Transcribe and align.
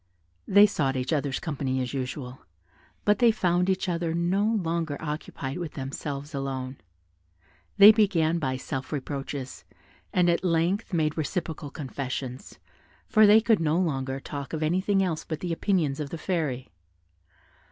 They 0.47 0.65
sought 0.65 0.95
each 0.95 1.13
other's 1.13 1.39
company 1.39 1.79
as 1.79 1.93
usual, 1.93 2.39
but 3.05 3.19
they 3.19 3.29
found 3.31 3.69
each 3.69 3.87
other 3.87 4.15
no 4.15 4.43
longer 4.43 4.97
occupied 4.99 5.59
with 5.59 5.73
themselves 5.73 6.33
alone: 6.33 6.77
they 7.77 7.91
began 7.91 8.39
by 8.39 8.57
self 8.57 8.91
reproaches, 8.91 9.63
and 10.11 10.27
at 10.27 10.43
length 10.43 10.91
made 10.91 11.19
reciprocal 11.19 11.69
confessions, 11.69 12.57
for 13.05 13.27
they 13.27 13.41
could 13.41 13.59
no 13.59 13.77
longer 13.77 14.19
talk 14.19 14.53
of 14.53 14.63
anything 14.63 15.03
else 15.03 15.23
but 15.23 15.39
the 15.39 15.53
opinions 15.53 15.99
of 15.99 16.09
the 16.09 16.17
Fairy. 16.17 16.69